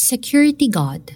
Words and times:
Security 0.00 0.64
God 0.64 1.12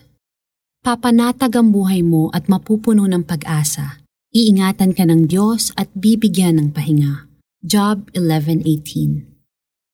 Papanatag 0.85 1.57
ang 1.57 1.73
buhay 1.73 2.05
mo 2.05 2.29
at 2.37 2.53
mapupuno 2.53 3.09
ng 3.09 3.25
pag-asa. 3.25 4.05
Iingatan 4.29 4.93
ka 4.93 5.09
ng 5.09 5.25
Diyos 5.25 5.73
at 5.73 5.89
bibigyan 5.97 6.61
ng 6.61 6.69
pahinga. 6.77 7.25
Job 7.65 8.13
11.18 8.13 9.25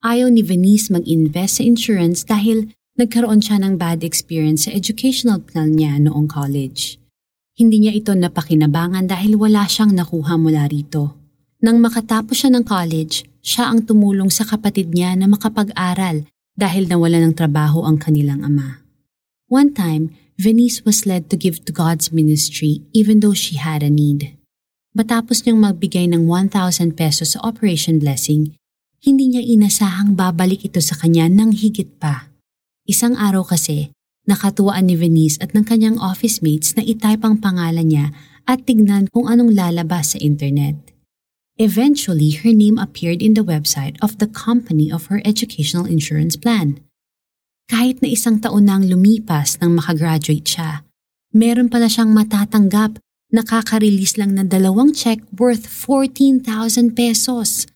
Ayaw 0.03 0.27
ni 0.27 0.43
Venice 0.43 0.91
mag-invest 0.91 1.57
sa 1.57 1.63
insurance 1.63 2.27
dahil 2.27 2.75
nagkaroon 2.99 3.39
siya 3.39 3.63
ng 3.63 3.79
bad 3.79 4.03
experience 4.03 4.67
sa 4.67 4.75
educational 4.75 5.39
plan 5.39 5.71
niya 5.71 5.95
noong 5.95 6.27
college. 6.27 6.99
Hindi 7.55 7.87
niya 7.87 7.95
ito 7.95 8.11
napakinabangan 8.11 9.07
dahil 9.07 9.39
wala 9.39 9.71
siyang 9.71 9.95
nakuha 9.95 10.35
mula 10.35 10.67
rito. 10.67 11.15
Nang 11.63 11.79
makatapos 11.79 12.43
siya 12.43 12.51
ng 12.59 12.67
college, 12.67 13.23
siya 13.39 13.71
ang 13.71 13.87
tumulong 13.87 14.27
sa 14.27 14.43
kapatid 14.43 14.91
niya 14.91 15.15
na 15.15 15.31
makapag-aral 15.31 16.27
dahil 16.59 16.91
nawala 16.91 17.23
ng 17.23 17.33
trabaho 17.39 17.87
ang 17.87 17.95
kanilang 17.95 18.43
ama. 18.43 18.80
One 19.51 19.75
time, 19.75 20.15
Venice 20.39 20.87
was 20.87 21.03
led 21.03 21.27
to 21.27 21.35
give 21.35 21.67
to 21.67 21.75
God's 21.75 22.15
ministry 22.15 22.87
even 22.95 23.19
though 23.19 23.35
she 23.35 23.59
had 23.59 23.83
a 23.83 23.91
need. 23.91 24.39
Matapos 24.95 25.43
niyang 25.43 25.59
magbigay 25.59 26.07
ng 26.07 26.23
1,000 26.23 26.95
pesos 26.95 27.35
sa 27.35 27.43
Operation 27.43 27.99
Blessing, 27.99 28.55
hindi 29.03 29.27
niya 29.27 29.43
inasahang 29.43 30.15
babalik 30.15 30.63
ito 30.63 30.79
sa 30.79 30.95
kanya 30.95 31.27
ng 31.27 31.51
higit 31.51 31.99
pa. 31.99 32.31
Isang 32.87 33.19
araw 33.19 33.43
kasi, 33.43 33.91
nakatuwaan 34.23 34.87
ni 34.87 34.95
Venice 34.95 35.35
at 35.43 35.51
ng 35.51 35.67
kanyang 35.67 35.99
office 35.99 36.39
mates 36.39 36.71
na 36.79 36.87
itype 36.87 37.19
ang 37.19 37.43
pangalan 37.43 37.91
niya 37.91 38.15
at 38.47 38.63
tignan 38.63 39.11
kung 39.11 39.27
anong 39.27 39.51
lalabas 39.51 40.15
sa 40.15 40.17
internet. 40.23 40.95
Eventually, 41.59 42.39
her 42.39 42.55
name 42.55 42.79
appeared 42.79 43.19
in 43.19 43.35
the 43.35 43.43
website 43.43 43.99
of 43.99 44.15
the 44.23 44.31
company 44.31 44.87
of 44.87 45.11
her 45.11 45.19
educational 45.27 45.83
insurance 45.83 46.39
plan. 46.39 46.79
Kahit 47.71 48.03
na 48.03 48.11
isang 48.11 48.43
taon 48.43 48.67
nang 48.67 48.83
lumipas 48.83 49.55
nang 49.63 49.79
makagraduate 49.79 50.43
siya, 50.43 50.83
meron 51.31 51.71
pala 51.71 51.87
siyang 51.87 52.11
matatanggap 52.11 52.99
nakaka-release 53.31 54.19
lang 54.19 54.35
ng 54.35 54.51
dalawang 54.51 54.91
check 54.91 55.23
worth 55.39 55.63
14,000 55.63 56.91
pesos. 56.91 57.71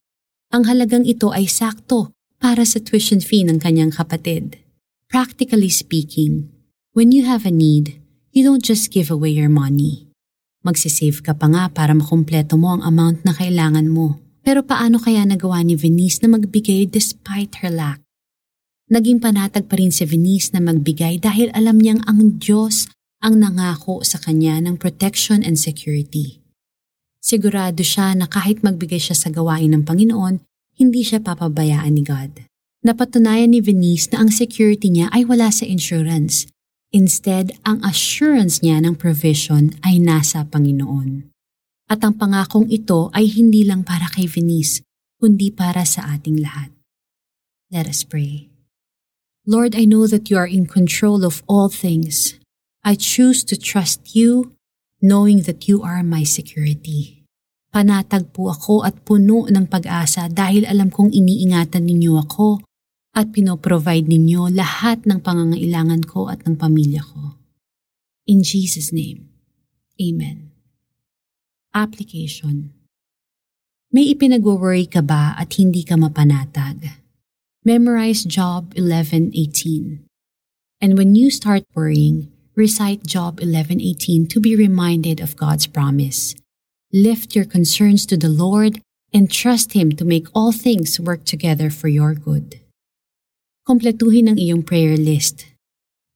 Ang 0.51 0.67
halagang 0.67 1.07
ito 1.07 1.31
ay 1.31 1.47
sakto 1.47 2.11
para 2.43 2.67
sa 2.67 2.83
tuition 2.83 3.23
fee 3.23 3.47
ng 3.47 3.63
kanyang 3.63 3.95
kapatid. 3.95 4.59
Practically 5.07 5.71
speaking, 5.71 6.51
when 6.91 7.15
you 7.15 7.23
have 7.23 7.47
a 7.47 7.53
need, 7.55 7.95
you 8.35 8.43
don't 8.43 8.67
just 8.67 8.91
give 8.91 9.07
away 9.07 9.31
your 9.31 9.47
money. 9.47 10.11
Magsisave 10.67 11.23
ka 11.23 11.31
pa 11.31 11.47
nga 11.47 11.71
para 11.71 11.95
makumpleto 11.95 12.59
mo 12.59 12.75
ang 12.75 12.83
amount 12.83 13.23
na 13.23 13.31
kailangan 13.31 13.87
mo. 13.87 14.19
Pero 14.43 14.59
paano 14.59 14.99
kaya 14.99 15.23
nagawa 15.23 15.63
ni 15.63 15.79
Venice 15.79 16.19
na 16.19 16.35
magbigay 16.35 16.83
despite 16.91 17.63
her 17.63 17.71
lack? 17.71 18.04
Naging 18.85 19.17
panatag 19.17 19.65
pa 19.65 19.81
rin 19.81 19.89
si 19.89 20.05
Venice 20.05 20.53
na 20.53 20.61
magbigay 20.61 21.17
dahil 21.17 21.49
alam 21.57 21.81
niyang 21.81 22.05
ang 22.05 22.37
Diyos 22.37 22.85
ang 23.17 23.41
nangako 23.41 24.05
sa 24.05 24.21
kanya 24.21 24.61
ng 24.61 24.77
protection 24.77 25.41
and 25.41 25.57
security. 25.57 26.45
Sigurado 27.17 27.81
siya 27.81 28.13
na 28.13 28.29
kahit 28.29 28.61
magbigay 28.61 29.01
siya 29.01 29.17
sa 29.17 29.33
gawain 29.33 29.73
ng 29.73 29.81
Panginoon, 29.89 30.45
hindi 30.77 31.01
siya 31.01 31.17
papabayaan 31.17 31.97
ni 31.97 32.05
God. 32.05 32.45
Napatunayan 32.85 33.49
ni 33.49 33.65
Venice 33.65 34.13
na 34.13 34.21
ang 34.21 34.29
security 34.29 34.93
niya 34.93 35.09
ay 35.09 35.25
wala 35.25 35.49
sa 35.49 35.65
insurance. 35.65 36.45
Instead, 36.93 37.57
ang 37.65 37.81
assurance 37.81 38.61
niya 38.61 38.77
ng 38.85 38.93
provision 38.93 39.73
ay 39.81 39.97
nasa 39.97 40.45
Panginoon. 40.45 41.33
At 41.89 42.05
ang 42.05 42.21
pangakong 42.21 42.69
ito 42.69 43.09
ay 43.17 43.25
hindi 43.33 43.65
lang 43.65 43.81
para 43.81 44.05
kay 44.13 44.29
Venice, 44.29 44.85
kundi 45.17 45.49
para 45.49 45.81
sa 45.81 46.13
ating 46.13 46.37
lahat. 46.37 46.69
Let 47.73 47.89
us 47.89 48.05
pray. 48.05 48.54
Lord, 49.45 49.77
I 49.77 49.85
know 49.85 50.09
that 50.09 50.33
you 50.33 50.41
are 50.41 50.49
in 50.49 50.65
control 50.65 51.21
of 51.21 51.45
all 51.45 51.69
things. 51.69 52.33
I 52.81 52.97
choose 52.97 53.45
to 53.45 53.53
trust 53.53 54.17
you, 54.17 54.57
knowing 55.05 55.45
that 55.45 55.69
you 55.69 55.85
are 55.85 56.01
my 56.01 56.25
security. 56.25 57.21
Panatag 57.69 58.33
po 58.33 58.49
ako 58.49 58.81
at 58.81 59.05
puno 59.05 59.45
ng 59.45 59.69
pag-asa 59.69 60.25
dahil 60.33 60.65
alam 60.65 60.89
kong 60.89 61.13
iniingatan 61.13 61.85
ninyo 61.85 62.17
ako 62.25 62.65
at 63.13 63.29
pinoprovide 63.29 64.09
ninyo 64.09 64.49
lahat 64.49 65.05
ng 65.05 65.21
pangangailangan 65.21 66.09
ko 66.09 66.25
at 66.25 66.41
ng 66.49 66.57
pamilya 66.57 67.05
ko. 67.05 67.37
In 68.25 68.41
Jesus' 68.41 68.89
name, 68.89 69.29
Amen. 70.01 70.49
Application 71.69 72.73
May 73.93 74.09
ipinagwo-worry 74.11 74.89
ka 74.89 75.05
ba 75.05 75.37
at 75.37 75.53
hindi 75.61 75.85
ka 75.85 75.95
mapanatag? 75.95 77.04
Memorize 77.65 78.21
Job 78.21 78.77
11:18. 78.77 80.05
And 80.77 80.93
when 80.93 81.17
you 81.17 81.33
start 81.33 81.65
worrying, 81.73 82.29
recite 82.53 83.09
Job 83.09 83.41
11:18 83.41 84.29
to 84.29 84.37
be 84.37 84.53
reminded 84.53 85.17
of 85.17 85.33
God's 85.33 85.65
promise. 85.65 86.37
Lift 86.93 87.33
your 87.33 87.49
concerns 87.49 88.05
to 88.05 88.21
the 88.21 88.29
Lord 88.29 88.85
and 89.09 89.33
trust 89.33 89.73
him 89.73 89.89
to 89.97 90.05
make 90.05 90.29
all 90.37 90.53
things 90.53 91.01
work 91.01 91.25
together 91.25 91.73
for 91.73 91.89
your 91.89 92.13
good. 92.13 92.61
Kompletuhin 93.65 94.29
ang 94.29 94.37
iyong 94.37 94.61
prayer 94.61 94.93
list. 94.93 95.49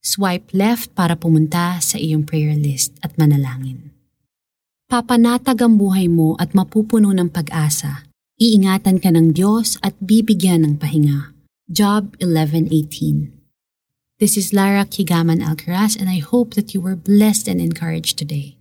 Swipe 0.05 0.53
left 0.53 0.93
para 0.93 1.17
pumunta 1.17 1.81
sa 1.81 1.97
iyong 1.97 2.29
prayer 2.29 2.53
list 2.53 2.93
at 3.01 3.17
manalangin. 3.17 3.89
Papanatag 4.85 5.57
ang 5.65 5.81
buhay 5.81 6.05
mo 6.05 6.37
at 6.37 6.53
mapupuno 6.53 7.09
ng 7.09 7.33
pag-asa. 7.33 8.05
Iingatan 8.37 9.01
ka 9.01 9.09
ng 9.09 9.33
Diyos 9.33 9.81
at 9.81 9.97
bibigyan 9.97 10.61
ng 10.61 10.73
pahinga. 10.77 11.38
Job 11.71 12.17
11:18. 12.17 13.31
This 14.17 14.37
is 14.37 14.53
Lara 14.53 14.85
Kigaman 14.85 15.39
Alcaraz 15.39 15.95
and 15.95 16.09
I 16.09 16.17
hope 16.17 16.55
that 16.55 16.73
you 16.73 16.81
were 16.81 16.95
blessed 16.95 17.47
and 17.47 17.61
encouraged 17.61 18.17
today. 18.17 18.57